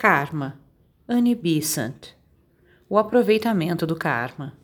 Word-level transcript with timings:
Karma, 0.00 0.56
Annie 1.08 1.34
Besant. 1.34 2.14
O 2.88 2.96
aproveitamento 2.96 3.84
do 3.84 3.96
karma. 3.96 4.56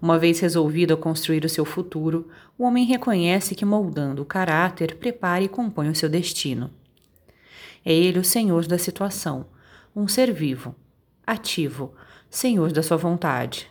Uma 0.00 0.20
vez 0.20 0.38
resolvido 0.38 0.94
a 0.94 0.96
construir 0.96 1.44
o 1.44 1.48
seu 1.48 1.64
futuro, 1.64 2.28
o 2.56 2.62
homem 2.62 2.84
reconhece 2.84 3.56
que 3.56 3.64
moldando 3.64 4.22
o 4.22 4.24
caráter, 4.24 4.98
prepara 4.98 5.42
e 5.42 5.48
compõe 5.48 5.88
o 5.88 5.96
seu 5.96 6.08
destino. 6.08 6.70
É 7.84 7.92
ele 7.92 8.20
o 8.20 8.24
senhor 8.24 8.68
da 8.68 8.78
situação, 8.78 9.46
um 9.96 10.06
ser 10.06 10.32
vivo, 10.32 10.76
ativo, 11.26 11.92
senhor 12.30 12.70
da 12.70 12.84
sua 12.84 12.96
vontade, 12.96 13.66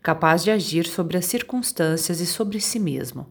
capaz 0.00 0.44
de 0.44 0.52
agir 0.52 0.86
sobre 0.86 1.16
as 1.16 1.26
circunstâncias 1.26 2.20
e 2.20 2.26
sobre 2.26 2.60
si 2.60 2.78
mesmo. 2.78 3.26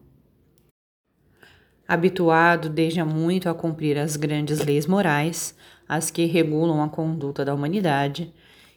Habituado 1.88 2.68
desde 2.68 3.00
há 3.00 3.04
muito 3.04 3.48
a 3.48 3.54
cumprir 3.54 3.98
as 3.98 4.14
grandes 4.14 4.60
leis 4.60 4.86
morais, 4.86 5.56
as 5.90 6.08
que 6.08 6.24
regulam 6.24 6.80
a 6.84 6.88
conduta 6.88 7.44
da 7.44 7.52
humanidade, 7.52 8.32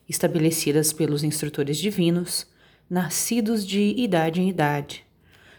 estabelecidas 0.09 0.91
pelos 0.91 1.23
instrutores 1.23 1.77
divinos, 1.77 2.47
nascidos 2.89 3.63
de 3.67 3.93
idade 3.95 4.41
em 4.41 4.49
idade. 4.49 5.05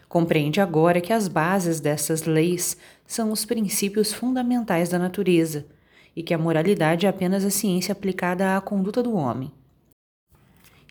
Compreende 0.09 0.59
agora 0.59 0.99
que 0.99 1.13
as 1.13 1.29
bases 1.29 1.79
dessas 1.79 2.23
leis 2.23 2.75
são 3.07 3.31
os 3.31 3.45
princípios 3.45 4.11
fundamentais 4.11 4.89
da 4.89 4.99
natureza 4.99 5.65
e 6.13 6.21
que 6.21 6.33
a 6.33 6.37
moralidade 6.37 7.05
é 7.05 7.09
apenas 7.09 7.45
a 7.45 7.49
ciência 7.49 7.93
aplicada 7.93 8.57
à 8.57 8.59
conduta 8.59 9.01
do 9.01 9.15
homem. 9.15 9.49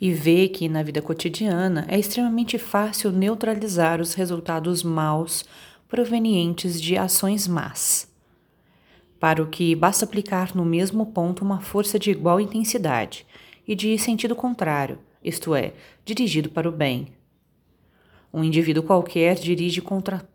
E 0.00 0.14
vê 0.14 0.48
que 0.48 0.66
na 0.66 0.82
vida 0.82 1.02
cotidiana 1.02 1.84
é 1.88 1.98
extremamente 1.98 2.56
fácil 2.56 3.12
neutralizar 3.12 4.00
os 4.00 4.14
resultados 4.14 4.82
maus 4.82 5.44
provenientes 5.88 6.80
de 6.80 6.96
ações 6.96 7.46
más 7.46 8.13
para 9.24 9.42
o 9.42 9.46
que 9.46 9.74
basta 9.74 10.04
aplicar 10.04 10.54
no 10.54 10.66
mesmo 10.66 11.06
ponto 11.06 11.42
uma 11.42 11.58
força 11.58 11.98
de 11.98 12.10
igual 12.10 12.38
intensidade 12.38 13.26
e 13.66 13.74
de 13.74 13.96
sentido 13.96 14.36
contrário, 14.36 14.98
isto 15.24 15.54
é, 15.54 15.72
dirigido 16.04 16.50
para 16.50 16.68
o 16.68 16.70
bem. 16.70 17.08
Um 18.30 18.44
indivíduo 18.44 18.82
qualquer 18.82 19.36
dirige 19.36 19.80
contra 19.80 20.28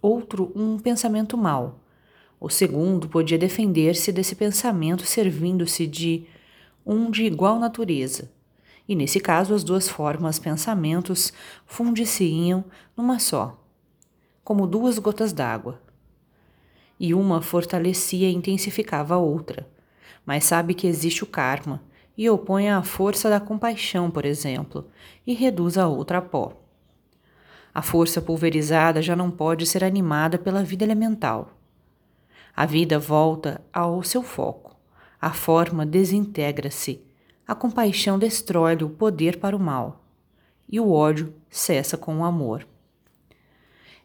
outro 0.00 0.52
um 0.54 0.78
pensamento 0.78 1.36
mau. 1.36 1.80
O 2.38 2.48
segundo 2.48 3.08
podia 3.08 3.36
defender-se 3.36 4.12
desse 4.12 4.36
pensamento 4.36 5.04
servindo-se 5.04 5.84
de 5.84 6.24
um 6.86 7.10
de 7.10 7.24
igual 7.24 7.58
natureza. 7.58 8.30
E 8.86 8.94
nesse 8.94 9.18
caso, 9.18 9.52
as 9.52 9.64
duas 9.64 9.88
formas 9.88 10.38
pensamentos 10.38 11.32
fundiciam 11.66 12.64
numa 12.96 13.18
só, 13.18 13.60
como 14.44 14.68
duas 14.68 15.00
gotas 15.00 15.32
d'água 15.32 15.82
e 17.04 17.12
uma 17.12 17.42
fortalecia 17.42 18.30
e 18.30 18.34
intensificava 18.34 19.14
a 19.14 19.18
outra. 19.18 19.68
Mas 20.24 20.46
sabe 20.46 20.72
que 20.72 20.86
existe 20.86 21.22
o 21.22 21.26
karma 21.26 21.82
e 22.16 22.30
opõe 22.30 22.70
à 22.70 22.82
força 22.82 23.28
da 23.28 23.38
compaixão, 23.38 24.10
por 24.10 24.24
exemplo, 24.24 24.88
e 25.26 25.34
reduz 25.34 25.76
a 25.76 25.86
outra 25.86 26.16
a 26.16 26.22
pó. 26.22 26.54
A 27.74 27.82
força 27.82 28.22
pulverizada 28.22 29.02
já 29.02 29.14
não 29.14 29.30
pode 29.30 29.66
ser 29.66 29.84
animada 29.84 30.38
pela 30.38 30.64
vida 30.64 30.82
elemental. 30.82 31.50
A 32.56 32.64
vida 32.64 32.98
volta 32.98 33.60
ao 33.70 34.02
seu 34.02 34.22
foco. 34.22 34.74
A 35.20 35.30
forma 35.34 35.84
desintegra-se. 35.84 37.02
A 37.46 37.54
compaixão 37.54 38.18
destrói-lhe 38.18 38.84
o 38.84 38.88
poder 38.88 39.38
para 39.38 39.54
o 39.54 39.60
mal. 39.60 40.06
E 40.70 40.80
o 40.80 40.90
ódio 40.90 41.34
cessa 41.50 41.98
com 41.98 42.20
o 42.20 42.24
amor. 42.24 42.66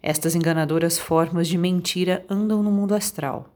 Estas 0.02 0.36
enganadoras 0.36 0.98
formas 0.98 1.48
de 1.48 1.58
mentira 1.58 2.26
andam 2.30 2.64
no 2.64 2.72
mundo 2.72 2.96
astral. 2.96 3.54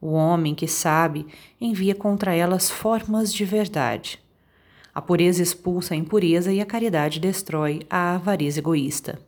O 0.00 0.12
homem 0.12 0.54
que 0.54 0.66
sabe 0.66 1.26
envia 1.60 1.94
contra 1.94 2.34
elas 2.34 2.70
formas 2.70 3.32
de 3.32 3.44
verdade. 3.44 4.18
A 4.94 5.02
pureza 5.02 5.42
expulsa 5.42 5.94
a 5.94 5.96
impureza 5.96 6.52
e 6.52 6.60
a 6.60 6.66
caridade 6.66 7.18
destrói 7.20 7.80
a 7.90 8.14
avareza 8.14 8.60
egoísta. 8.60 9.18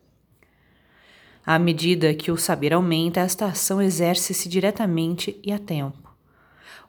À 1.44 1.58
medida 1.58 2.14
que 2.14 2.30
o 2.30 2.36
saber 2.36 2.72
aumenta, 2.72 3.20
esta 3.20 3.46
ação 3.46 3.80
exerce-se 3.80 4.48
diretamente 4.48 5.38
e 5.44 5.52
a 5.52 5.58
tempo. 5.58 6.14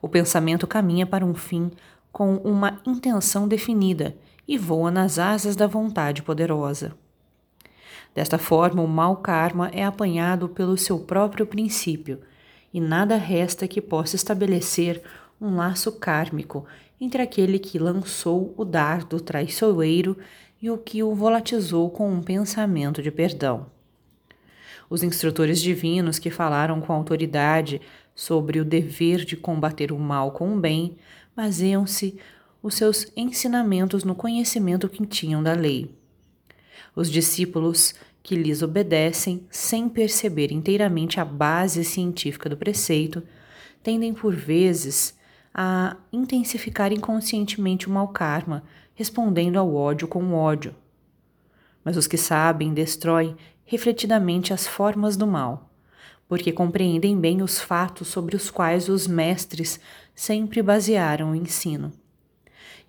O 0.00 0.08
pensamento 0.08 0.66
caminha 0.66 1.06
para 1.06 1.24
um 1.24 1.34
fim 1.34 1.70
com 2.10 2.36
uma 2.36 2.80
intenção 2.86 3.46
definida 3.46 4.16
e 4.46 4.56
voa 4.56 4.90
nas 4.90 5.18
asas 5.18 5.54
da 5.54 5.66
vontade 5.66 6.22
poderosa. 6.22 6.96
Desta 8.18 8.36
forma, 8.36 8.82
o 8.82 8.88
mau 8.88 9.18
karma 9.18 9.70
é 9.72 9.84
apanhado 9.84 10.48
pelo 10.48 10.76
seu 10.76 10.98
próprio 10.98 11.46
princípio, 11.46 12.18
e 12.74 12.80
nada 12.80 13.14
resta 13.14 13.68
que 13.68 13.80
possa 13.80 14.16
estabelecer 14.16 15.00
um 15.40 15.54
laço 15.54 15.92
kármico 15.92 16.66
entre 17.00 17.22
aquele 17.22 17.60
que 17.60 17.78
lançou 17.78 18.52
o 18.56 18.64
dardo 18.64 19.20
traiçoeiro 19.20 20.18
e 20.60 20.68
o 20.68 20.76
que 20.76 21.00
o 21.00 21.14
volatizou 21.14 21.88
com 21.90 22.12
um 22.12 22.20
pensamento 22.20 23.00
de 23.00 23.12
perdão. 23.12 23.66
Os 24.90 25.04
instrutores 25.04 25.60
divinos 25.60 26.18
que 26.18 26.28
falaram 26.28 26.80
com 26.80 26.92
autoridade 26.92 27.80
sobre 28.16 28.58
o 28.58 28.64
dever 28.64 29.24
de 29.24 29.36
combater 29.36 29.92
o 29.92 29.98
mal 29.98 30.32
com 30.32 30.56
o 30.56 30.58
bem 30.58 30.96
baseiam-se 31.36 32.18
os 32.60 32.74
seus 32.74 33.06
ensinamentos 33.16 34.02
no 34.02 34.16
conhecimento 34.16 34.88
que 34.88 35.06
tinham 35.06 35.40
da 35.40 35.52
lei. 35.52 35.96
Os 36.98 37.08
discípulos 37.08 37.94
que 38.24 38.34
lhes 38.34 38.60
obedecem 38.60 39.46
sem 39.52 39.88
perceber 39.88 40.50
inteiramente 40.50 41.20
a 41.20 41.24
base 41.24 41.84
científica 41.84 42.48
do 42.48 42.56
preceito, 42.56 43.22
tendem 43.84 44.12
por 44.12 44.34
vezes 44.34 45.16
a 45.54 45.96
intensificar 46.12 46.92
inconscientemente 46.92 47.86
o 47.86 47.90
mau 47.92 48.08
karma, 48.08 48.64
respondendo 48.96 49.58
ao 49.58 49.72
ódio 49.72 50.08
com 50.08 50.34
ódio. 50.34 50.74
Mas 51.84 51.96
os 51.96 52.08
que 52.08 52.16
sabem 52.16 52.74
destroem 52.74 53.36
refletidamente 53.64 54.52
as 54.52 54.66
formas 54.66 55.16
do 55.16 55.24
mal, 55.24 55.70
porque 56.26 56.50
compreendem 56.50 57.16
bem 57.16 57.42
os 57.42 57.60
fatos 57.60 58.08
sobre 58.08 58.34
os 58.34 58.50
quais 58.50 58.88
os 58.88 59.06
mestres 59.06 59.78
sempre 60.16 60.60
basearam 60.62 61.30
o 61.30 61.36
ensino, 61.36 61.92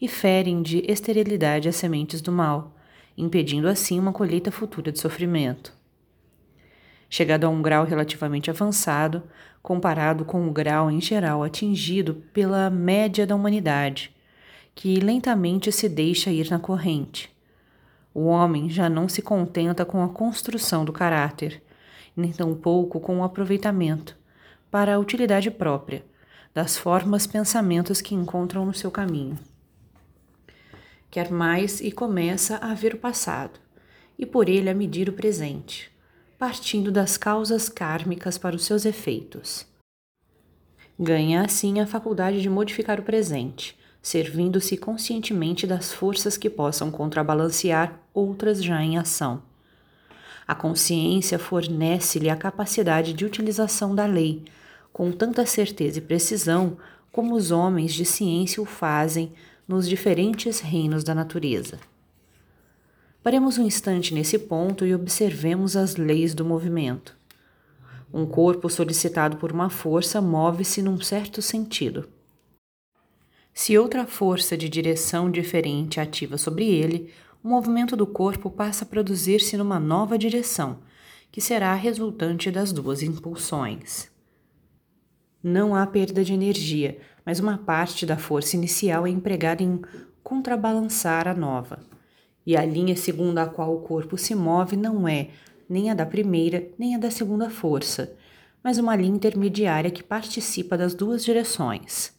e 0.02 0.08
ferem 0.08 0.64
de 0.64 0.84
esterilidade 0.92 1.70
as 1.70 1.76
sementes 1.76 2.22
do 2.22 2.32
mal 2.32 2.74
impedindo 3.20 3.68
assim 3.68 4.00
uma 4.00 4.14
colheita 4.14 4.52
futura 4.52 4.92
de 4.92 5.00
sofrimento. 5.00 5.74
Chegado 7.10 7.44
a 7.44 7.50
um 7.50 7.62
grau 7.62 7.84
relativamente 7.84 8.50
avançado, 8.50 9.24
comparado 9.62 10.24
com 10.24 10.48
o 10.48 10.52
grau 10.52 10.90
em 10.90 11.02
geral 11.02 11.44
atingido 11.44 12.24
pela 12.32 12.70
média 12.70 13.28
da 13.28 13.36
humanidade, 13.36 14.16
que 14.74 15.00
lentamente 15.00 15.72
se 15.72 15.90
deixa 15.90 16.32
ir 16.32 16.50
na 16.50 16.60
corrente. 16.60 17.30
O 18.14 18.26
homem 18.26 18.70
já 18.70 18.88
não 18.88 19.10
se 19.10 19.22
contenta 19.22 19.84
com 19.84 20.04
a 20.04 20.10
construção 20.10 20.86
do 20.86 20.94
caráter, 20.94 21.62
nem 22.16 22.32
tampouco 22.32 23.00
com 23.00 23.20
o 23.20 23.24
aproveitamento, 23.24 24.16
para 24.72 24.96
a 24.96 25.00
utilidade 25.00 25.52
própria, 25.52 26.06
das 26.54 26.78
formas 26.78 27.28
pensamentos 27.28 28.02
que 28.02 28.16
encontram 28.16 28.66
no 28.66 28.74
seu 28.74 28.90
caminho 28.90 29.38
quer 31.10 31.32
mais 31.32 31.82
e 31.82 31.92
começa 31.92 32.58
a 32.58 32.74
ver 32.74 32.94
o 32.94 32.98
passado, 32.98 33.60
e 34.18 34.26
por 34.26 34.48
ele 34.48 34.70
a 34.70 34.76
medir 34.76 35.10
o 35.10 35.14
presente, 35.14 35.92
partindo 36.38 36.92
das 36.92 37.18
causas 37.18 37.68
kármicas 37.70 38.38
para 38.38 38.56
os 38.56 38.66
seus 38.66 38.86
efeitos. 38.86 39.66
Ganha 41.00 41.44
assim 41.44 41.80
a 41.80 41.88
faculdade 41.88 42.42
de 42.42 42.50
modificar 42.50 43.00
o 43.00 43.04
presente, 43.04 43.78
servindo-se 44.02 44.78
conscientemente 44.78 45.66
das 45.66 45.94
forças 45.94 46.38
que 46.38 46.50
possam 46.50 46.92
contrabalancear 46.92 48.00
outras 48.14 48.64
já 48.64 48.82
em 48.82 48.98
ação. 48.98 49.42
A 50.48 50.56
consciência 50.56 51.38
fornece-lhe 51.38 52.30
a 52.30 52.36
capacidade 52.36 53.14
de 53.14 53.26
utilização 53.26 53.94
da 53.94 54.06
lei, 54.06 54.44
com 54.92 55.12
tanta 55.12 55.46
certeza 55.46 56.00
e 56.00 56.02
precisão 56.02 56.78
como 57.12 57.36
os 57.36 57.52
homens 57.52 57.94
de 57.94 58.04
ciência 58.06 58.62
o 58.62 58.66
fazem 58.66 59.32
nos 59.70 59.88
diferentes 59.88 60.62
reinos 60.62 61.04
da 61.04 61.14
natureza. 61.14 61.80
Paremos 63.22 63.60
um 63.60 63.68
instante 63.68 64.16
nesse 64.16 64.40
ponto 64.40 64.84
e 64.84 64.96
observemos 64.96 65.76
as 65.76 65.96
leis 65.96 66.34
do 66.34 66.44
movimento. 66.44 67.16
Um 68.12 68.26
corpo 68.26 68.68
solicitado 68.68 69.38
por 69.38 69.52
uma 69.52 69.70
força 69.70 70.20
move-se 70.20 70.82
num 70.82 71.00
certo 71.00 71.40
sentido. 71.40 72.10
Se 73.54 73.78
outra 73.78 74.08
força 74.08 74.58
de 74.58 74.68
direção 74.68 75.30
diferente 75.30 76.00
ativa 76.00 76.36
sobre 76.36 76.66
ele, 76.66 77.14
o 77.44 77.48
movimento 77.48 77.96
do 77.96 78.08
corpo 78.08 78.50
passa 78.50 78.84
a 78.84 78.88
produzir-se 78.88 79.56
numa 79.56 79.80
nova 79.80 80.18
direção, 80.18 80.80
que 81.32 81.40
será 81.40 81.76
resultante 81.76 82.50
das 82.50 82.74
duas 82.74 83.04
impulsões. 83.04 84.10
Não 85.44 85.76
há 85.76 85.86
perda 85.86 86.24
de 86.24 86.34
energia, 86.34 87.00
mas 87.30 87.40
uma 87.40 87.60
parte 87.60 88.08
da 88.08 88.18
força 88.18 88.56
inicial 88.56 89.06
é 89.06 89.10
empregada 89.12 89.62
em 89.62 89.80
contrabalançar 90.24 91.28
a 91.28 91.34
nova. 91.36 91.78
E 92.44 92.58
a 92.58 92.66
linha 92.66 92.96
segundo 92.96 93.38
a 93.38 93.46
qual 93.46 93.76
o 93.76 93.82
corpo 93.82 94.18
se 94.18 94.34
move 94.34 94.76
não 94.76 95.08
é 95.08 95.28
nem 95.70 95.92
a 95.92 95.94
da 95.94 96.08
primeira 96.08 96.68
nem 96.76 96.96
a 96.96 96.98
da 96.98 97.12
segunda 97.12 97.48
força, 97.48 98.18
mas 98.64 98.80
uma 98.80 98.96
linha 98.96 99.16
intermediária 99.16 99.92
que 99.92 100.02
participa 100.02 100.76
das 100.76 100.96
duas 100.96 101.24
direções. 101.24 102.18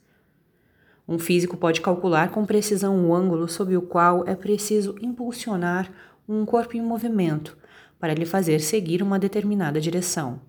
Um 1.08 1.18
físico 1.18 1.56
pode 1.56 1.80
calcular 1.80 2.30
com 2.30 2.46
precisão 2.46 3.04
o 3.04 3.12
ângulo 3.12 3.48
sob 3.48 3.76
o 3.76 3.82
qual 3.82 4.24
é 4.28 4.36
preciso 4.36 4.94
impulsionar 5.02 5.90
um 6.28 6.46
corpo 6.46 6.76
em 6.76 6.80
movimento 6.80 7.58
para 7.98 8.14
lhe 8.14 8.24
fazer 8.24 8.60
seguir 8.60 9.02
uma 9.02 9.18
determinada 9.18 9.80
direção. 9.80 10.40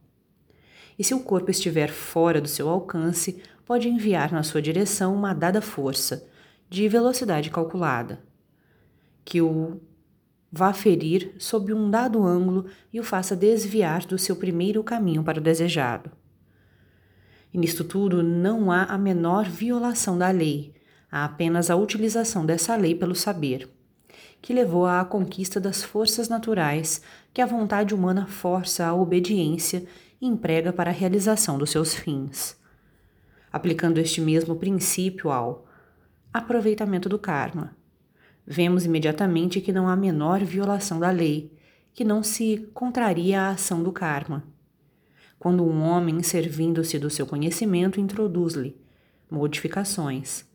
E 0.99 1.03
se 1.03 1.15
o 1.15 1.19
corpo 1.19 1.49
estiver 1.49 1.89
fora 1.89 2.39
do 2.39 2.47
seu 2.47 2.69
alcance, 2.69 3.41
pode 3.65 3.87
enviar 3.87 4.31
na 4.31 4.43
sua 4.43 4.61
direção 4.61 5.13
uma 5.13 5.33
dada 5.33 5.61
força, 5.61 6.27
de 6.69 6.87
velocidade 6.87 7.49
calculada, 7.49 8.23
que 9.25 9.41
o 9.41 9.81
vá 10.51 10.73
ferir 10.73 11.33
sob 11.37 11.73
um 11.73 11.89
dado 11.89 12.23
ângulo 12.23 12.65
e 12.91 12.99
o 12.99 13.03
faça 13.03 13.35
desviar 13.35 14.05
do 14.05 14.17
seu 14.17 14.35
primeiro 14.35 14.83
caminho 14.83 15.23
para 15.23 15.39
o 15.39 15.43
desejado. 15.43 16.11
E 17.53 17.57
nisto 17.57 17.83
tudo 17.83 18.23
não 18.23 18.71
há 18.71 18.83
a 18.85 18.97
menor 18.97 19.49
violação 19.49 20.17
da 20.17 20.29
lei, 20.29 20.73
há 21.11 21.25
apenas 21.25 21.69
a 21.69 21.75
utilização 21.75 22.45
dessa 22.45 22.75
lei 22.75 22.95
pelo 22.95 23.15
saber, 23.15 23.69
que 24.41 24.53
levou 24.53 24.85
à 24.85 25.03
conquista 25.03 25.59
das 25.59 25.83
forças 25.83 26.29
naturais 26.29 27.01
que 27.33 27.41
a 27.41 27.45
vontade 27.45 27.93
humana 27.93 28.27
força 28.27 28.85
à 28.85 28.93
obediência 28.93 29.85
e 30.21 30.27
emprega 30.27 30.71
para 30.71 30.89
a 30.89 30.93
realização 30.93 31.57
dos 31.57 31.69
seus 31.69 31.93
fins. 31.93 32.60
Aplicando 33.51 33.99
este 33.99 34.21
mesmo 34.21 34.55
princípio 34.55 35.29
ao 35.29 35.67
aproveitamento 36.33 37.09
do 37.09 37.19
karma, 37.19 37.75
vemos 38.45 38.85
imediatamente 38.85 39.59
que 39.59 39.73
não 39.73 39.87
há 39.87 39.95
menor 39.95 40.43
violação 40.43 40.99
da 40.99 41.11
lei, 41.11 41.51
que 41.93 42.05
não 42.05 42.23
se 42.23 42.69
contraria 42.73 43.41
à 43.41 43.49
ação 43.49 43.83
do 43.83 43.91
karma 43.91 44.43
quando 45.41 45.65
um 45.65 45.81
homem, 45.81 46.21
servindo-se 46.21 46.99
do 46.99 47.09
seu 47.09 47.25
conhecimento, 47.25 47.99
introduz-lhe 47.99 48.79
modificações. 49.27 50.45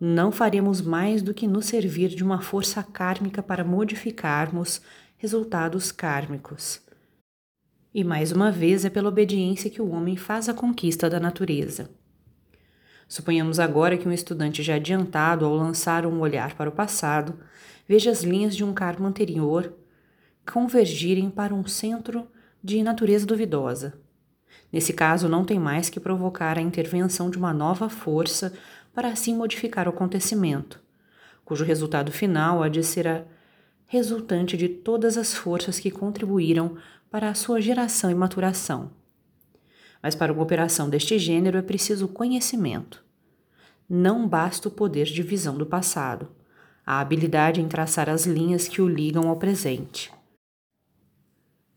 Não 0.00 0.32
faremos 0.32 0.80
mais 0.80 1.20
do 1.20 1.34
que 1.34 1.46
nos 1.46 1.66
servir 1.66 2.08
de 2.08 2.24
uma 2.24 2.40
força 2.40 2.82
kármica 2.82 3.42
para 3.42 3.62
modificarmos 3.62 4.80
resultados 5.18 5.92
kármicos. 5.92 6.80
E 7.92 8.02
mais 8.02 8.32
uma 8.32 8.50
vez 8.50 8.86
é 8.86 8.90
pela 8.90 9.10
obediência 9.10 9.68
que 9.68 9.82
o 9.82 9.90
homem 9.90 10.16
faz 10.16 10.48
a 10.48 10.54
conquista 10.54 11.10
da 11.10 11.20
natureza. 11.20 11.90
Suponhamos 13.08 13.60
agora 13.60 13.96
que 13.96 14.08
um 14.08 14.12
estudante 14.12 14.62
já 14.62 14.74
adiantado, 14.74 15.44
ao 15.44 15.54
lançar 15.54 16.06
um 16.06 16.20
olhar 16.20 16.54
para 16.54 16.68
o 16.68 16.72
passado, 16.72 17.38
veja 17.88 18.10
as 18.10 18.22
linhas 18.22 18.56
de 18.56 18.64
um 18.64 18.72
karma 18.72 19.08
anterior 19.08 19.72
convergirem 20.52 21.30
para 21.30 21.54
um 21.54 21.66
centro 21.66 22.26
de 22.62 22.82
natureza 22.82 23.26
duvidosa. 23.26 23.94
Nesse 24.72 24.92
caso, 24.92 25.28
não 25.28 25.44
tem 25.44 25.58
mais 25.58 25.88
que 25.88 26.00
provocar 26.00 26.58
a 26.58 26.62
intervenção 26.62 27.30
de 27.30 27.38
uma 27.38 27.52
nova 27.52 27.88
força 27.88 28.52
para 28.92 29.08
assim 29.08 29.34
modificar 29.36 29.86
o 29.86 29.90
acontecimento, 29.90 30.80
cujo 31.44 31.64
resultado 31.64 32.10
final 32.10 32.62
há 32.62 32.68
de 32.68 32.82
ser 32.82 33.06
a 33.06 33.24
resultante 33.86 34.56
de 34.56 34.68
todas 34.68 35.16
as 35.16 35.34
forças 35.34 35.78
que 35.78 35.90
contribuíram 35.90 36.76
para 37.10 37.28
a 37.28 37.34
sua 37.34 37.60
geração 37.60 38.10
e 38.10 38.14
maturação. 38.14 38.90
Mas 40.06 40.14
para 40.14 40.32
uma 40.32 40.44
operação 40.44 40.88
deste 40.88 41.18
gênero 41.18 41.58
é 41.58 41.62
preciso 41.62 42.06
conhecimento. 42.06 43.04
Não 43.90 44.28
basta 44.28 44.68
o 44.68 44.70
poder 44.70 45.06
de 45.06 45.20
visão 45.20 45.58
do 45.58 45.66
passado, 45.66 46.28
a 46.86 47.00
habilidade 47.00 47.60
em 47.60 47.66
traçar 47.66 48.08
as 48.08 48.24
linhas 48.24 48.68
que 48.68 48.80
o 48.80 48.86
ligam 48.86 49.28
ao 49.28 49.34
presente. 49.34 50.12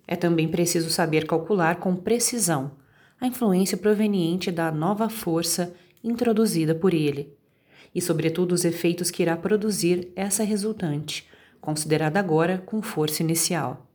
É 0.08 0.16
também 0.16 0.48
preciso 0.48 0.92
saber 0.92 1.26
calcular 1.26 1.78
com 1.78 1.96
precisão 1.96 2.74
a 3.20 3.26
influência 3.26 3.76
proveniente 3.76 4.52
da 4.52 4.72
nova 4.72 5.10
força 5.10 5.74
introduzida 6.04 6.76
por 6.76 6.94
ele, 6.94 7.36
e, 7.96 8.00
sobretudo, 8.00 8.52
os 8.52 8.64
efeitos 8.64 9.10
que 9.10 9.24
irá 9.24 9.36
produzir 9.36 10.12
essa 10.16 10.44
resultante, 10.44 11.28
considerada 11.60 12.20
agora 12.20 12.60
com 12.60 12.80
força 12.80 13.24
inicial. 13.24 13.88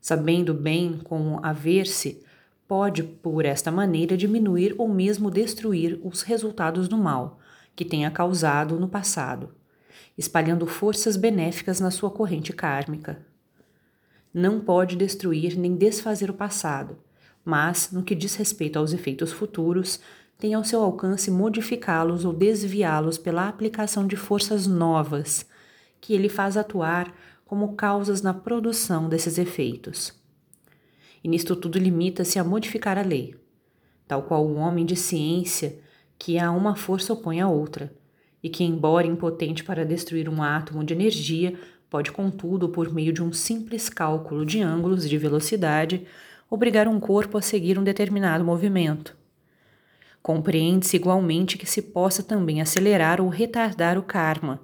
Sabendo 0.00 0.54
bem 0.54 1.00
como 1.02 1.44
haver-se, 1.44 2.27
pode, 2.68 3.02
por 3.02 3.44
esta 3.44 3.72
maneira, 3.72 4.16
diminuir 4.16 4.74
ou 4.78 4.86
mesmo 4.86 5.30
destruir 5.30 5.98
os 6.04 6.22
resultados 6.22 6.86
do 6.86 6.96
mal 6.96 7.40
que 7.74 7.84
tenha 7.84 8.10
causado 8.10 8.78
no 8.78 8.88
passado, 8.88 9.50
espalhando 10.16 10.66
forças 10.66 11.16
benéficas 11.16 11.80
na 11.80 11.90
sua 11.90 12.10
corrente 12.10 12.52
kármica 12.52 13.26
não 14.32 14.60
pode 14.60 14.96
destruir 14.96 15.58
nem 15.58 15.74
desfazer 15.74 16.30
o 16.30 16.34
passado, 16.34 16.98
mas, 17.44 17.90
no 17.92 18.02
que 18.02 18.14
diz 18.14 18.34
respeito 18.36 18.78
aos 18.78 18.92
efeitos 18.92 19.32
futuros, 19.32 20.00
tem 20.38 20.54
ao 20.54 20.62
seu 20.62 20.82
alcance 20.82 21.30
modificá-los 21.30 22.24
ou 22.24 22.32
desviá-los 22.32 23.18
pela 23.18 23.48
aplicação 23.48 24.06
de 24.06 24.16
forças 24.16 24.66
novas, 24.66 25.46
que 26.00 26.14
ele 26.14 26.28
faz 26.28 26.56
atuar 26.56 27.12
como 27.44 27.74
causas 27.74 28.22
na 28.22 28.34
produção 28.34 29.08
desses 29.08 29.38
efeitos. 29.38 30.17
E 31.22 31.28
nisto 31.28 31.56
tudo 31.56 31.78
limita-se 31.78 32.38
a 32.38 32.44
modificar 32.44 32.96
a 32.98 33.02
lei, 33.02 33.34
tal 34.06 34.22
qual 34.22 34.46
o 34.46 34.54
homem 34.54 34.86
de 34.86 34.96
ciência 34.96 35.78
que 36.18 36.38
a 36.38 36.50
uma 36.50 36.76
força 36.76 37.12
opõe 37.12 37.40
a 37.40 37.48
outra, 37.48 37.92
e 38.42 38.48
que, 38.48 38.64
embora 38.64 39.06
impotente 39.06 39.64
para 39.64 39.84
destruir 39.84 40.28
um 40.28 40.42
átomo 40.42 40.84
de 40.84 40.94
energia, 40.94 41.58
Pode, 41.90 42.12
contudo, 42.12 42.68
por 42.68 42.92
meio 42.92 43.12
de 43.14 43.22
um 43.22 43.32
simples 43.32 43.88
cálculo 43.88 44.44
de 44.44 44.60
ângulos 44.60 45.06
e 45.06 45.08
de 45.08 45.16
velocidade, 45.16 46.06
obrigar 46.50 46.86
um 46.86 47.00
corpo 47.00 47.38
a 47.38 47.42
seguir 47.42 47.78
um 47.78 47.84
determinado 47.84 48.44
movimento. 48.44 49.16
Compreende-se 50.22 50.96
igualmente 50.96 51.56
que 51.56 51.64
se 51.64 51.80
possa 51.80 52.22
também 52.22 52.60
acelerar 52.60 53.22
ou 53.22 53.28
retardar 53.28 53.96
o 53.96 54.02
karma 54.02 54.60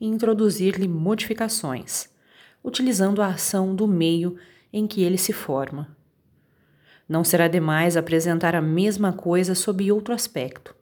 e 0.00 0.06
introduzir-lhe 0.06 0.86
modificações, 0.86 2.08
utilizando 2.62 3.22
a 3.22 3.28
ação 3.28 3.74
do 3.74 3.88
meio 3.88 4.36
em 4.72 4.86
que 4.86 5.02
ele 5.02 5.18
se 5.18 5.32
forma. 5.32 5.97
Não 7.08 7.24
será 7.24 7.48
demais 7.48 7.96
apresentar 7.96 8.54
a 8.54 8.60
mesma 8.60 9.12
coisa 9.12 9.54
sob 9.54 9.90
outro 9.90 10.12
aspecto, 10.12 10.74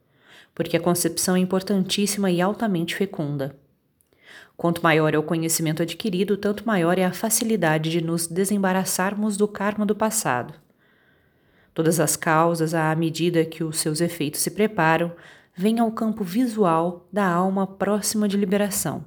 porque 0.53 0.75
a 0.75 0.79
concepção 0.79 1.35
é 1.35 1.39
importantíssima 1.39 2.29
e 2.29 2.41
altamente 2.41 2.95
fecunda. 2.95 3.55
Quanto 4.57 4.83
maior 4.83 5.13
é 5.13 5.17
o 5.17 5.23
conhecimento 5.23 5.83
adquirido, 5.83 6.35
tanto 6.35 6.65
maior 6.65 6.97
é 6.97 7.05
a 7.05 7.13
facilidade 7.13 7.91
de 7.91 8.01
nos 8.01 8.27
desembaraçarmos 8.27 9.37
do 9.37 9.47
karma 9.47 9.85
do 9.85 9.95
passado. 9.95 10.53
Todas 11.73 11.99
as 11.99 12.15
causas, 12.15 12.73
à 12.73 12.93
medida 12.95 13.45
que 13.45 13.63
os 13.63 13.77
seus 13.77 14.01
efeitos 14.01 14.41
se 14.41 14.49
preparam, 14.49 15.11
vêm 15.55 15.79
ao 15.79 15.91
campo 15.91 16.23
visual 16.23 17.07
da 17.13 17.25
alma 17.25 17.67
próxima 17.67 18.27
de 18.27 18.35
liberação. 18.35 19.05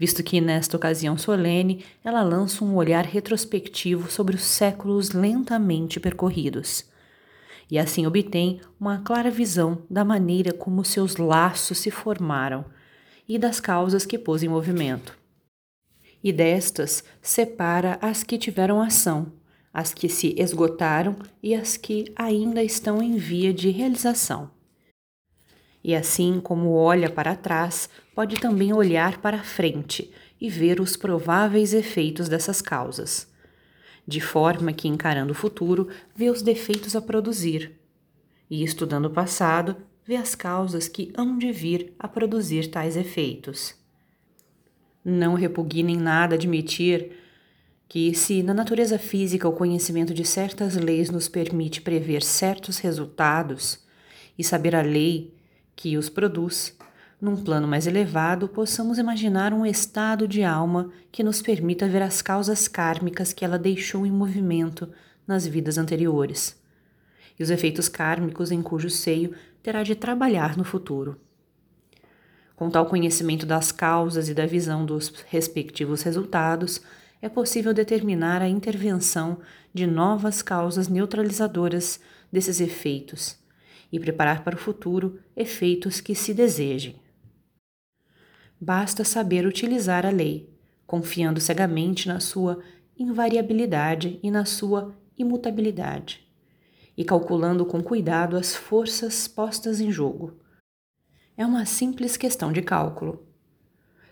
Visto 0.00 0.22
que, 0.22 0.40
nesta 0.40 0.78
ocasião 0.78 1.18
solene, 1.18 1.84
ela 2.02 2.22
lança 2.22 2.64
um 2.64 2.74
olhar 2.74 3.04
retrospectivo 3.04 4.10
sobre 4.10 4.34
os 4.34 4.42
séculos 4.42 5.10
lentamente 5.10 6.00
percorridos. 6.00 6.86
E 7.70 7.78
assim 7.78 8.06
obtém 8.06 8.62
uma 8.80 9.00
clara 9.00 9.30
visão 9.30 9.82
da 9.90 10.02
maneira 10.02 10.54
como 10.54 10.86
seus 10.86 11.18
laços 11.18 11.76
se 11.76 11.90
formaram 11.90 12.64
e 13.28 13.38
das 13.38 13.60
causas 13.60 14.06
que 14.06 14.18
pôs 14.18 14.42
em 14.42 14.48
movimento. 14.48 15.18
E 16.24 16.32
destas 16.32 17.04
separa 17.20 17.98
as 18.00 18.22
que 18.22 18.38
tiveram 18.38 18.80
ação, 18.80 19.30
as 19.72 19.92
que 19.92 20.08
se 20.08 20.34
esgotaram 20.38 21.14
e 21.42 21.54
as 21.54 21.76
que 21.76 22.10
ainda 22.16 22.62
estão 22.62 23.02
em 23.02 23.18
via 23.18 23.52
de 23.52 23.68
realização. 23.68 24.50
E 25.82 25.94
assim 25.94 26.40
como 26.40 26.72
olha 26.72 27.10
para 27.10 27.34
trás, 27.34 27.88
pode 28.14 28.36
também 28.36 28.72
olhar 28.72 29.18
para 29.18 29.42
frente 29.42 30.10
e 30.40 30.48
ver 30.48 30.80
os 30.80 30.96
prováveis 30.96 31.72
efeitos 31.72 32.28
dessas 32.28 32.60
causas, 32.60 33.26
de 34.06 34.20
forma 34.20 34.72
que, 34.72 34.88
encarando 34.88 35.32
o 35.32 35.36
futuro, 35.36 35.88
vê 36.14 36.30
os 36.30 36.42
defeitos 36.42 36.94
a 36.96 37.00
produzir, 37.00 37.72
e 38.50 38.62
estudando 38.62 39.06
o 39.06 39.10
passado, 39.10 39.76
vê 40.04 40.16
as 40.16 40.34
causas 40.34 40.88
que 40.88 41.12
hão 41.16 41.38
de 41.38 41.52
vir 41.52 41.94
a 41.98 42.08
produzir 42.08 42.68
tais 42.68 42.96
efeitos. 42.96 43.74
Não 45.04 45.34
repugna 45.34 45.90
em 45.90 45.96
nada 45.96 46.34
admitir 46.34 47.12
que, 47.88 48.14
se 48.14 48.42
na 48.42 48.52
natureza 48.52 48.98
física 48.98 49.48
o 49.48 49.52
conhecimento 49.52 50.12
de 50.12 50.24
certas 50.24 50.76
leis 50.76 51.10
nos 51.10 51.28
permite 51.28 51.80
prever 51.80 52.22
certos 52.22 52.78
resultados 52.78 53.80
e 54.38 54.44
saber 54.44 54.76
a 54.76 54.82
lei 54.82 55.34
que 55.80 55.96
os 55.96 56.10
produz, 56.10 56.76
num 57.18 57.34
plano 57.42 57.66
mais 57.66 57.86
elevado, 57.86 58.46
possamos 58.46 58.98
imaginar 58.98 59.54
um 59.54 59.64
estado 59.64 60.28
de 60.28 60.44
alma 60.44 60.90
que 61.10 61.22
nos 61.22 61.40
permita 61.40 61.88
ver 61.88 62.02
as 62.02 62.20
causas 62.20 62.68
kármicas 62.68 63.32
que 63.32 63.46
ela 63.46 63.58
deixou 63.58 64.04
em 64.04 64.10
movimento 64.10 64.90
nas 65.26 65.46
vidas 65.46 65.78
anteriores 65.78 66.54
e 67.38 67.42
os 67.42 67.48
efeitos 67.48 67.88
kármicos 67.88 68.52
em 68.52 68.60
cujo 68.60 68.90
seio 68.90 69.34
terá 69.62 69.82
de 69.82 69.94
trabalhar 69.94 70.54
no 70.54 70.64
futuro. 70.64 71.18
Com 72.54 72.68
tal 72.68 72.84
conhecimento 72.84 73.46
das 73.46 73.72
causas 73.72 74.28
e 74.28 74.34
da 74.34 74.44
visão 74.44 74.84
dos 74.84 75.08
respectivos 75.28 76.02
resultados, 76.02 76.82
é 77.22 77.28
possível 77.30 77.72
determinar 77.72 78.42
a 78.42 78.48
intervenção 78.48 79.38
de 79.72 79.86
novas 79.86 80.42
causas 80.42 80.88
neutralizadoras 80.88 81.98
desses 82.30 82.60
efeitos 82.60 83.39
e 83.92 83.98
preparar 83.98 84.44
para 84.44 84.56
o 84.56 84.58
futuro 84.58 85.18
efeitos 85.36 86.00
que 86.00 86.14
se 86.14 86.32
desejem. 86.32 86.96
Basta 88.60 89.04
saber 89.04 89.46
utilizar 89.46 90.04
a 90.04 90.10
lei, 90.10 90.48
confiando 90.86 91.40
cegamente 91.40 92.06
na 92.08 92.20
sua 92.20 92.62
invariabilidade 92.98 94.20
e 94.22 94.30
na 94.30 94.44
sua 94.44 94.94
imutabilidade, 95.16 96.26
e 96.96 97.04
calculando 97.04 97.64
com 97.64 97.82
cuidado 97.82 98.36
as 98.36 98.54
forças 98.54 99.26
postas 99.26 99.80
em 99.80 99.90
jogo. 99.90 100.38
É 101.36 101.46
uma 101.46 101.64
simples 101.64 102.16
questão 102.16 102.52
de 102.52 102.60
cálculo. 102.60 103.26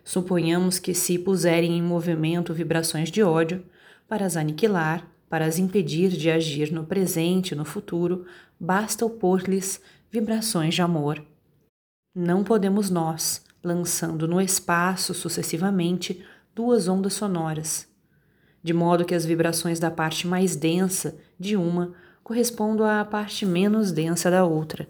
Suponhamos 0.03 0.79
que 0.79 0.95
se 0.95 1.19
puserem 1.19 1.77
em 1.77 1.83
movimento 1.83 2.55
vibrações 2.55 3.11
de 3.11 3.23
ódio 3.23 3.67
para 4.09 4.25
as 4.25 4.37
aniquilar, 4.39 5.07
para 5.29 5.45
as 5.45 5.59
impedir 5.59 6.11
de 6.11 6.31
agir 6.31 6.73
no 6.73 6.85
presente 6.85 7.53
e 7.53 7.55
no 7.55 7.65
futuro, 7.65 8.25
basta 8.59 9.05
opor-lhes 9.05 9.81
vibrações 10.11 10.75
de 10.75 10.83
amor. 10.83 11.23
Não 12.15 12.43
podemos 12.43 12.89
nós, 12.89 13.45
lançando 13.63 14.27
no 14.27 14.41
espaço 14.41 15.13
sucessivamente 15.13 16.25
duas 16.55 16.89
ondas 16.89 17.13
sonoras, 17.13 17.87
de 18.63 18.73
modo 18.73 19.05
que 19.05 19.15
as 19.15 19.25
vibrações 19.25 19.79
da 19.79 19.91
parte 19.91 20.27
mais 20.27 20.57
densa 20.57 21.19
de 21.39 21.57
uma 21.57 21.95
correspondam 22.25 22.87
à 22.87 23.05
parte 23.05 23.45
menos 23.47 23.93
densa 23.93 24.31
da 24.31 24.45
outra. 24.45 24.89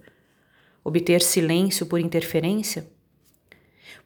Obter 0.85 1.21
silêncio 1.21 1.85
por 1.85 2.01
interferência? 2.01 2.89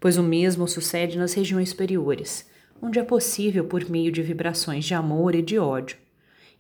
Pois 0.00 0.16
o 0.16 0.22
mesmo 0.22 0.66
sucede 0.66 1.16
nas 1.16 1.34
regiões 1.34 1.68
superiores, 1.68 2.48
onde 2.80 2.98
é 2.98 3.04
possível 3.04 3.64
por 3.66 3.88
meio 3.88 4.10
de 4.10 4.22
vibrações 4.22 4.84
de 4.84 4.94
amor 4.94 5.34
e 5.34 5.42
de 5.42 5.58
ódio 5.58 5.96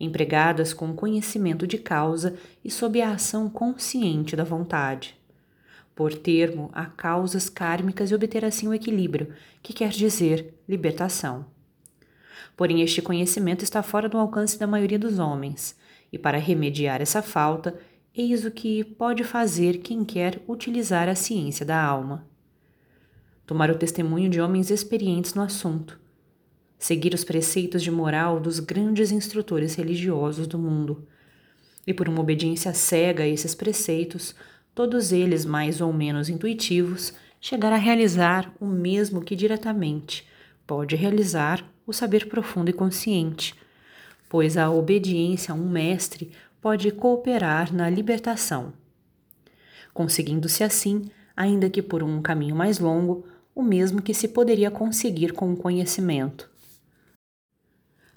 empregadas 0.02 0.74
com 0.74 0.94
conhecimento 0.94 1.66
de 1.66 1.78
causa 1.78 2.34
e 2.64 2.70
sob 2.70 3.00
a 3.00 3.12
ação 3.12 3.48
consciente 3.48 4.34
da 4.34 4.42
vontade. 4.42 5.16
Por 5.94 6.12
termo 6.14 6.70
a 6.72 6.86
causas 6.86 7.48
kármicas 7.48 8.10
e 8.10 8.14
obter 8.14 8.44
assim 8.44 8.66
o 8.66 8.74
equilíbrio, 8.74 9.32
que 9.62 9.72
quer 9.72 9.90
dizer 9.90 10.54
libertação. 10.68 11.46
Porém, 12.56 12.82
este 12.82 13.00
conhecimento 13.00 13.62
está 13.62 13.82
fora 13.82 14.08
do 14.08 14.18
alcance 14.18 14.58
da 14.58 14.66
maioria 14.66 14.98
dos 14.98 15.18
homens, 15.18 15.76
e 16.12 16.18
para 16.18 16.38
remediar 16.38 17.00
essa 17.00 17.22
falta, 17.22 17.78
eis 18.14 18.44
o 18.44 18.50
que 18.50 18.84
pode 18.84 19.24
fazer 19.24 19.78
quem 19.78 20.04
quer 20.04 20.42
utilizar 20.48 21.08
a 21.08 21.14
ciência 21.14 21.64
da 21.64 21.82
alma. 21.82 22.26
Tomar 23.46 23.70
o 23.70 23.78
testemunho 23.78 24.28
de 24.28 24.40
homens 24.40 24.70
experientes 24.70 25.34
no 25.34 25.42
assunto, 25.42 25.98
seguir 26.82 27.14
os 27.14 27.22
preceitos 27.22 27.80
de 27.80 27.92
moral 27.92 28.40
dos 28.40 28.58
grandes 28.58 29.12
instrutores 29.12 29.76
religiosos 29.76 30.48
do 30.48 30.58
mundo. 30.58 31.06
E 31.86 31.94
por 31.94 32.08
uma 32.08 32.20
obediência 32.20 32.74
cega 32.74 33.22
a 33.22 33.28
esses 33.28 33.54
preceitos, 33.54 34.34
todos 34.74 35.12
eles 35.12 35.44
mais 35.44 35.80
ou 35.80 35.92
menos 35.92 36.28
intuitivos, 36.28 37.12
chegar 37.40 37.72
a 37.72 37.76
realizar 37.76 38.52
o 38.58 38.66
mesmo 38.66 39.22
que 39.22 39.36
diretamente 39.36 40.26
pode 40.66 40.96
realizar 40.96 41.64
o 41.86 41.92
saber 41.92 42.28
profundo 42.28 42.70
e 42.70 42.72
consciente, 42.72 43.54
pois 44.28 44.56
a 44.56 44.68
obediência 44.68 45.52
a 45.52 45.56
um 45.56 45.68
mestre 45.68 46.32
pode 46.60 46.90
cooperar 46.90 47.72
na 47.72 47.88
libertação. 47.88 48.72
Conseguindo-se 49.94 50.64
assim, 50.64 51.04
ainda 51.36 51.70
que 51.70 51.80
por 51.80 52.02
um 52.02 52.20
caminho 52.20 52.56
mais 52.56 52.80
longo, 52.80 53.24
o 53.54 53.62
mesmo 53.62 54.02
que 54.02 54.12
se 54.12 54.26
poderia 54.26 54.70
conseguir 54.70 55.32
com 55.32 55.52
o 55.52 55.56
conhecimento. 55.56 56.51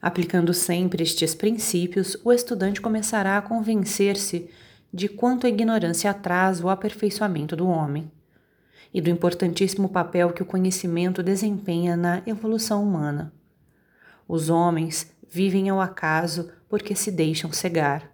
Aplicando 0.02 0.54
sempre 0.54 1.04
estes 1.04 1.34
princípios, 1.34 2.18
o 2.24 2.32
estudante 2.32 2.82
começará 2.82 3.38
a 3.38 3.42
convencer-se 3.42 4.50
de 4.94 5.10
quanto 5.10 5.46
a 5.46 5.50
ignorância 5.50 6.10
atrasa 6.10 6.66
o 6.66 6.70
aperfeiçoamento 6.70 7.56
do 7.56 7.68
homem 7.68 8.12
e 8.94 9.02
do 9.02 9.10
importantíssimo 9.10 9.90
papel 9.90 10.32
que 10.32 10.42
o 10.42 10.46
conhecimento 10.46 11.22
desempenha 11.22 11.98
na 11.98 12.22
evolução 12.26 12.82
humana. 12.84 13.34
Os 14.28 14.50
homens 14.50 15.12
vivem 15.30 15.70
ao 15.70 15.82
acaso 15.82 16.50
porque 16.70 16.96
se 16.96 17.12
deixam 17.12 17.52
cegar. 17.52 18.10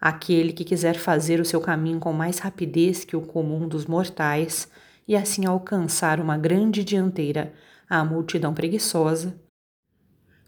Aquele 0.00 0.52
que 0.52 0.64
quiser 0.64 0.94
fazer 0.94 1.40
o 1.40 1.44
seu 1.44 1.60
caminho 1.60 1.98
com 1.98 2.12
mais 2.12 2.38
rapidez 2.38 3.04
que 3.04 3.16
o 3.16 3.20
comum 3.20 3.68
dos 3.68 3.86
mortais 3.86 4.68
e 5.06 5.14
assim 5.16 5.44
alcançar 5.44 6.20
uma 6.20 6.38
grande 6.38 6.82
dianteira 6.82 7.52
à 7.88 8.04
multidão 8.04 8.54
preguiçosa, 8.54 9.38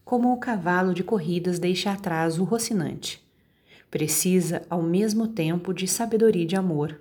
como 0.08 0.32
o 0.32 0.38
cavalo 0.38 0.94
de 0.94 1.04
corridas 1.04 1.58
deixa 1.58 1.92
atrás 1.92 2.38
o 2.38 2.44
rocinante. 2.44 3.22
Precisa, 3.90 4.62
ao 4.70 4.82
mesmo 4.82 5.28
tempo, 5.28 5.74
de 5.74 5.86
sabedoria 5.86 6.44
e 6.44 6.46
de 6.46 6.56
amor, 6.56 6.98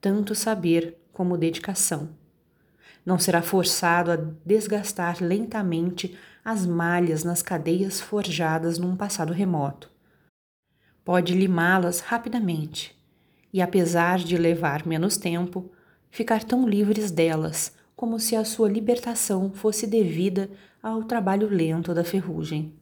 tanto 0.00 0.34
saber 0.34 0.98
como 1.12 1.38
dedicação. 1.38 2.08
Não 3.06 3.20
será 3.20 3.40
forçado 3.40 4.10
a 4.10 4.16
desgastar 4.44 5.18
lentamente 5.22 6.18
as 6.44 6.66
malhas 6.66 7.22
nas 7.22 7.40
cadeias 7.40 8.00
forjadas 8.00 8.80
num 8.80 8.96
passado 8.96 9.32
remoto. 9.32 9.88
Pode 11.04 11.32
limá-las 11.34 12.00
rapidamente 12.00 13.00
e, 13.52 13.62
apesar 13.62 14.18
de 14.18 14.36
levar 14.36 14.84
menos 14.84 15.16
tempo, 15.16 15.70
ficar 16.10 16.42
tão 16.42 16.68
livres 16.68 17.12
delas 17.12 17.76
como 17.94 18.18
se 18.18 18.34
a 18.34 18.44
sua 18.44 18.68
libertação 18.68 19.52
fosse 19.52 19.86
devida 19.86 20.50
ao 20.82 21.04
trabalho 21.04 21.48
lento 21.48 21.94
da 21.94 22.04
ferrugem. 22.04 22.72